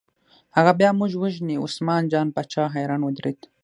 هغه 0.55 0.71
بیا 0.79 0.89
موږ 0.99 1.11
وژني، 1.17 1.55
عثمان 1.65 2.03
جان 2.11 2.27
باچا 2.35 2.63
حیران 2.75 3.01
ودرېد. 3.03 3.39